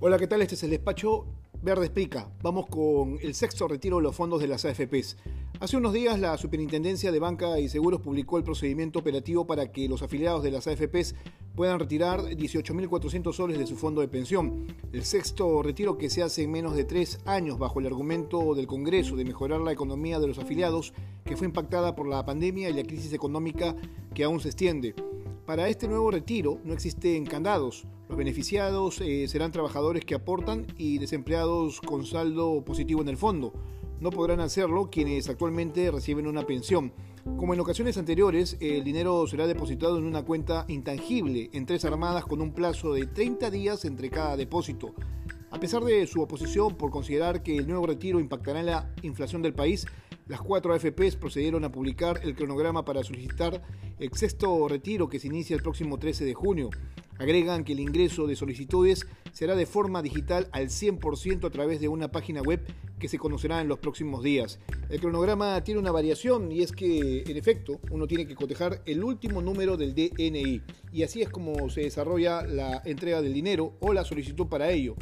Hola, 0.00 0.18
¿qué 0.18 0.26
tal? 0.26 0.42
Este 0.42 0.56
es 0.56 0.62
el 0.64 0.70
despacho 0.70 1.24
Verde 1.62 1.86
Explica. 1.86 2.28
Vamos 2.42 2.66
con 2.66 3.16
el 3.22 3.32
sexto 3.32 3.68
retiro 3.68 3.98
de 3.98 4.02
los 4.02 4.16
fondos 4.16 4.40
de 4.40 4.48
las 4.48 4.64
AFPs. 4.64 5.16
Hace 5.60 5.76
unos 5.76 5.92
días 5.92 6.18
la 6.18 6.36
Superintendencia 6.36 7.12
de 7.12 7.20
Banca 7.20 7.60
y 7.60 7.68
Seguros 7.68 8.00
publicó 8.00 8.36
el 8.36 8.42
procedimiento 8.42 8.98
operativo 8.98 9.46
para 9.46 9.70
que 9.70 9.88
los 9.88 10.02
afiliados 10.02 10.42
de 10.42 10.50
las 10.50 10.66
AFPs 10.66 11.14
puedan 11.54 11.78
retirar 11.78 12.22
18.400 12.22 13.32
soles 13.32 13.56
de 13.56 13.68
su 13.68 13.76
fondo 13.76 14.00
de 14.00 14.08
pensión. 14.08 14.66
El 14.92 15.04
sexto 15.04 15.62
retiro 15.62 15.96
que 15.96 16.10
se 16.10 16.24
hace 16.24 16.42
en 16.42 16.50
menos 16.50 16.74
de 16.74 16.84
tres 16.84 17.20
años 17.24 17.60
bajo 17.60 17.78
el 17.78 17.86
argumento 17.86 18.56
del 18.56 18.66
Congreso 18.66 19.14
de 19.14 19.24
mejorar 19.24 19.60
la 19.60 19.72
economía 19.72 20.18
de 20.18 20.26
los 20.26 20.40
afiliados 20.40 20.92
que 21.24 21.36
fue 21.36 21.46
impactada 21.46 21.94
por 21.94 22.08
la 22.08 22.26
pandemia 22.26 22.68
y 22.68 22.74
la 22.74 22.82
crisis 22.82 23.12
económica 23.12 23.76
que 24.12 24.24
aún 24.24 24.40
se 24.40 24.48
extiende. 24.48 24.96
Para 25.46 25.68
este 25.68 25.88
nuevo 25.88 26.10
retiro 26.10 26.58
no 26.64 26.72
existen 26.72 27.26
candados. 27.26 27.86
Los 28.08 28.16
beneficiados 28.16 28.98
eh, 29.02 29.28
serán 29.28 29.52
trabajadores 29.52 30.02
que 30.06 30.14
aportan 30.14 30.66
y 30.78 30.96
desempleados 30.96 31.82
con 31.82 32.06
saldo 32.06 32.64
positivo 32.64 33.02
en 33.02 33.08
el 33.08 33.18
fondo. 33.18 33.52
No 34.00 34.08
podrán 34.08 34.40
hacerlo 34.40 34.88
quienes 34.90 35.28
actualmente 35.28 35.90
reciben 35.90 36.26
una 36.26 36.46
pensión. 36.46 36.94
Como 37.36 37.52
en 37.52 37.60
ocasiones 37.60 37.98
anteriores, 37.98 38.56
el 38.60 38.84
dinero 38.84 39.26
será 39.26 39.46
depositado 39.46 39.98
en 39.98 40.04
una 40.04 40.24
cuenta 40.24 40.64
intangible 40.68 41.50
en 41.52 41.66
tres 41.66 41.84
armadas 41.84 42.24
con 42.24 42.40
un 42.40 42.54
plazo 42.54 42.94
de 42.94 43.04
30 43.04 43.50
días 43.50 43.84
entre 43.84 44.08
cada 44.08 44.38
depósito. 44.38 44.94
A 45.54 45.60
pesar 45.60 45.84
de 45.84 46.04
su 46.08 46.20
oposición 46.20 46.76
por 46.76 46.90
considerar 46.90 47.44
que 47.44 47.56
el 47.56 47.68
nuevo 47.68 47.86
retiro 47.86 48.18
impactará 48.18 48.58
en 48.58 48.66
la 48.66 48.92
inflación 49.02 49.40
del 49.40 49.54
país, 49.54 49.86
las 50.26 50.40
cuatro 50.40 50.74
AFPs 50.74 51.14
procedieron 51.14 51.64
a 51.64 51.70
publicar 51.70 52.20
el 52.24 52.34
cronograma 52.34 52.84
para 52.84 53.04
solicitar 53.04 53.62
el 54.00 54.12
sexto 54.14 54.66
retiro 54.66 55.08
que 55.08 55.20
se 55.20 55.28
inicia 55.28 55.54
el 55.54 55.62
próximo 55.62 55.96
13 55.96 56.24
de 56.24 56.34
junio. 56.34 56.70
Agregan 57.18 57.62
que 57.62 57.72
el 57.72 57.78
ingreso 57.78 58.26
de 58.26 58.34
solicitudes 58.34 59.06
será 59.30 59.54
de 59.54 59.64
forma 59.64 60.02
digital 60.02 60.48
al 60.50 60.70
100% 60.70 61.46
a 61.46 61.50
través 61.50 61.80
de 61.80 61.86
una 61.86 62.10
página 62.10 62.42
web 62.42 62.60
que 62.98 63.06
se 63.06 63.18
conocerá 63.18 63.60
en 63.60 63.68
los 63.68 63.78
próximos 63.78 64.24
días. 64.24 64.58
El 64.88 65.00
cronograma 65.00 65.62
tiene 65.62 65.78
una 65.78 65.92
variación 65.92 66.50
y 66.50 66.62
es 66.62 66.72
que, 66.72 67.22
en 67.24 67.36
efecto, 67.36 67.78
uno 67.92 68.08
tiene 68.08 68.26
que 68.26 68.34
cotejar 68.34 68.82
el 68.86 69.04
último 69.04 69.40
número 69.40 69.76
del 69.76 69.94
DNI 69.94 70.62
y 70.92 71.02
así 71.04 71.22
es 71.22 71.28
como 71.28 71.70
se 71.70 71.82
desarrolla 71.82 72.42
la 72.42 72.82
entrega 72.84 73.22
del 73.22 73.32
dinero 73.32 73.76
o 73.78 73.92
la 73.92 74.04
solicitud 74.04 74.48
para 74.48 74.72
ello. 74.72 74.96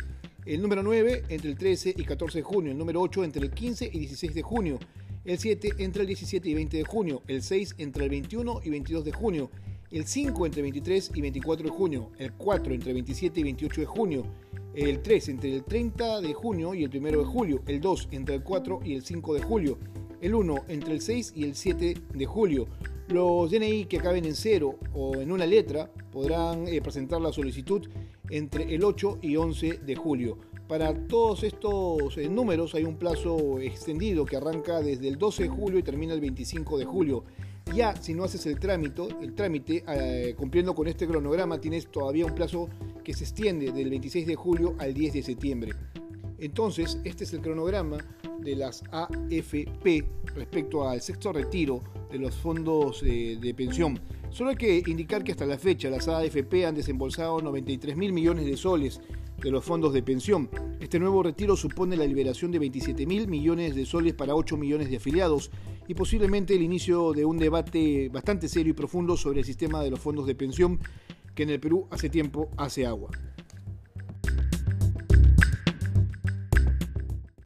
El 0.44 0.60
número 0.60 0.82
9 0.82 1.22
entre 1.28 1.50
el 1.50 1.56
13 1.56 1.94
y 1.96 2.02
14 2.02 2.38
de 2.38 2.42
junio, 2.42 2.72
el 2.72 2.78
número 2.78 3.00
8 3.00 3.22
entre 3.22 3.42
el 3.42 3.52
15 3.52 3.88
y 3.92 3.98
16 4.00 4.34
de 4.34 4.42
junio, 4.42 4.80
el 5.24 5.38
7 5.38 5.74
entre 5.78 6.00
el 6.02 6.08
17 6.08 6.48
y 6.48 6.54
20 6.54 6.76
de 6.78 6.84
junio, 6.84 7.22
el 7.28 7.44
6 7.44 7.76
entre 7.78 8.04
el 8.04 8.10
21 8.10 8.60
y 8.64 8.70
22 8.70 9.04
de 9.04 9.12
junio, 9.12 9.50
el 9.92 10.04
5 10.04 10.46
entre 10.46 10.60
el 10.62 10.64
23 10.64 11.12
y 11.14 11.20
24 11.20 11.64
de 11.64 11.70
junio, 11.70 12.10
el 12.18 12.32
4 12.32 12.74
entre 12.74 12.90
el 12.90 12.94
27 12.94 13.38
y 13.38 13.42
28 13.44 13.80
de 13.82 13.86
junio, 13.86 14.26
el 14.74 15.00
3 15.00 15.28
entre 15.28 15.54
el 15.54 15.62
30 15.62 16.20
de 16.20 16.34
junio 16.34 16.74
y 16.74 16.82
el 16.82 16.90
1 16.92 17.18
de 17.18 17.24
julio, 17.24 17.62
el 17.68 17.80
2 17.80 18.08
entre 18.10 18.34
el 18.34 18.42
4 18.42 18.80
y 18.84 18.94
el 18.94 19.04
5 19.04 19.34
de 19.34 19.42
julio, 19.42 19.78
el 20.22 20.34
1 20.34 20.64
entre 20.68 20.94
el 20.94 21.00
6 21.02 21.32
y 21.36 21.44
el 21.44 21.54
7 21.54 21.94
de 22.14 22.26
julio. 22.26 22.68
Los 23.08 23.50
DNI 23.50 23.84
que 23.84 23.98
acaben 23.98 24.24
en 24.24 24.34
0 24.34 24.78
o 24.94 25.16
en 25.16 25.30
una 25.30 25.44
letra 25.44 25.90
podrán 26.10 26.66
eh, 26.68 26.80
presentar 26.80 27.20
la 27.20 27.32
solicitud 27.32 27.88
entre 28.30 28.74
el 28.74 28.84
8 28.84 29.18
y 29.20 29.36
11 29.36 29.80
de 29.84 29.96
julio. 29.96 30.38
Para 30.68 30.94
todos 31.06 31.42
estos 31.42 32.16
eh, 32.16 32.28
números 32.28 32.74
hay 32.74 32.84
un 32.84 32.96
plazo 32.96 33.58
extendido 33.58 34.24
que 34.24 34.36
arranca 34.36 34.80
desde 34.80 35.08
el 35.08 35.18
12 35.18 35.42
de 35.42 35.48
julio 35.50 35.78
y 35.78 35.82
termina 35.82 36.14
el 36.14 36.20
25 36.20 36.78
de 36.78 36.84
julio. 36.84 37.24
Ya 37.74 37.94
si 37.96 38.14
no 38.14 38.24
haces 38.24 38.46
el 38.46 38.58
trámite, 38.58 39.02
el 39.20 39.34
trámite 39.34 39.84
eh, 39.88 40.34
cumpliendo 40.36 40.74
con 40.74 40.86
este 40.88 41.06
cronograma, 41.06 41.60
tienes 41.60 41.90
todavía 41.90 42.26
un 42.26 42.34
plazo 42.34 42.68
que 43.02 43.12
se 43.14 43.24
extiende 43.24 43.72
del 43.72 43.90
26 43.90 44.26
de 44.26 44.34
julio 44.34 44.74
al 44.78 44.94
10 44.94 45.14
de 45.14 45.22
septiembre. 45.22 45.72
Entonces, 46.42 46.98
este 47.04 47.22
es 47.22 47.32
el 47.34 47.40
cronograma 47.40 47.98
de 48.40 48.56
las 48.56 48.82
AFP 48.90 50.04
respecto 50.34 50.88
al 50.88 51.00
sexto 51.00 51.32
retiro 51.32 51.80
de 52.10 52.18
los 52.18 52.34
fondos 52.34 53.00
eh, 53.04 53.38
de 53.40 53.54
pensión. 53.54 54.00
Solo 54.30 54.50
hay 54.50 54.56
que 54.56 54.82
indicar 54.88 55.22
que 55.22 55.30
hasta 55.30 55.46
la 55.46 55.56
fecha 55.56 55.88
las 55.88 56.08
AFP 56.08 56.66
han 56.66 56.74
desembolsado 56.74 57.40
93 57.40 57.96
mil 57.96 58.12
millones 58.12 58.44
de 58.44 58.56
soles 58.56 59.00
de 59.40 59.52
los 59.52 59.64
fondos 59.64 59.92
de 59.92 60.02
pensión. 60.02 60.50
Este 60.80 60.98
nuevo 60.98 61.22
retiro 61.22 61.56
supone 61.56 61.96
la 61.96 62.06
liberación 62.06 62.50
de 62.50 62.58
27 62.58 63.06
mil 63.06 63.28
millones 63.28 63.76
de 63.76 63.86
soles 63.86 64.14
para 64.14 64.34
8 64.34 64.56
millones 64.56 64.90
de 64.90 64.96
afiliados 64.96 65.52
y 65.86 65.94
posiblemente 65.94 66.56
el 66.56 66.62
inicio 66.62 67.12
de 67.12 67.24
un 67.24 67.38
debate 67.38 68.08
bastante 68.08 68.48
serio 68.48 68.72
y 68.72 68.74
profundo 68.74 69.16
sobre 69.16 69.38
el 69.38 69.46
sistema 69.46 69.80
de 69.80 69.90
los 69.90 70.00
fondos 70.00 70.26
de 70.26 70.34
pensión 70.34 70.80
que 71.36 71.44
en 71.44 71.50
el 71.50 71.60
Perú 71.60 71.86
hace 71.92 72.08
tiempo 72.08 72.50
hace 72.56 72.84
agua. 72.84 73.10